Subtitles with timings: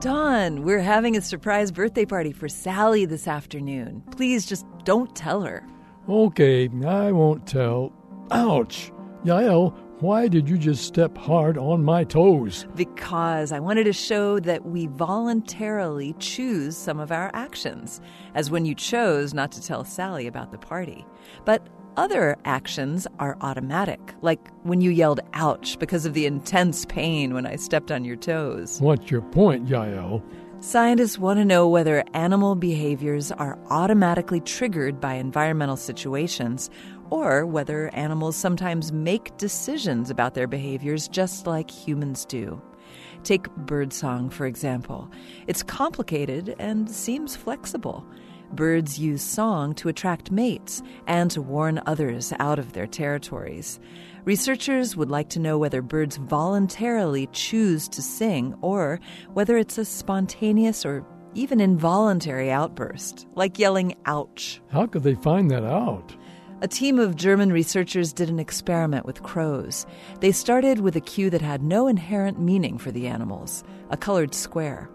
[0.00, 4.02] Don, we're having a surprise birthday party for Sally this afternoon.
[4.12, 5.62] Please just don't tell her.
[6.08, 7.92] Okay, I won't tell.
[8.30, 8.92] Ouch!
[9.26, 12.66] Yael, why did you just step hard on my toes?
[12.74, 18.00] Because I wanted to show that we voluntarily choose some of our actions,
[18.34, 21.04] as when you chose not to tell Sally about the party.
[21.44, 27.34] But other actions are automatic, like when you yelled ouch because of the intense pain
[27.34, 28.80] when I stepped on your toes.
[28.80, 30.22] What's your point, Yael?
[30.62, 36.68] Scientists want to know whether animal behaviors are automatically triggered by environmental situations
[37.08, 42.60] or whether animals sometimes make decisions about their behaviors just like humans do.
[43.24, 45.10] Take birdsong, for example.
[45.46, 48.04] It's complicated and seems flexible.
[48.52, 53.78] Birds use song to attract mates and to warn others out of their territories.
[54.24, 59.00] Researchers would like to know whether birds voluntarily choose to sing or
[59.32, 64.60] whether it's a spontaneous or even involuntary outburst, like yelling ouch.
[64.68, 66.14] How could they find that out?
[66.62, 69.86] A team of German researchers did an experiment with crows.
[70.20, 74.34] They started with a cue that had no inherent meaning for the animals a colored
[74.34, 74.90] square.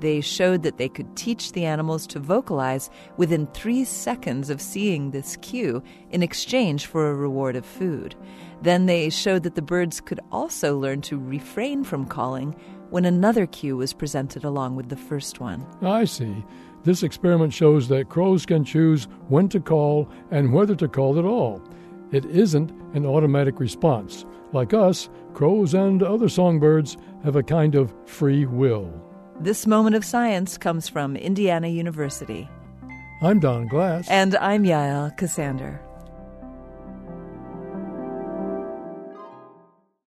[0.00, 5.10] They showed that they could teach the animals to vocalize within three seconds of seeing
[5.10, 8.14] this cue in exchange for a reward of food.
[8.62, 12.54] Then they showed that the birds could also learn to refrain from calling
[12.88, 15.66] when another cue was presented along with the first one.
[15.82, 16.44] I see.
[16.82, 21.26] This experiment shows that crows can choose when to call and whether to call at
[21.26, 21.62] all.
[22.10, 24.24] It isn't an automatic response.
[24.52, 28.90] Like us, crows and other songbirds have a kind of free will.
[29.42, 32.46] This moment of science comes from Indiana University.
[33.22, 34.06] I'm Don Glass.
[34.10, 35.78] And I'm Yael Ksander.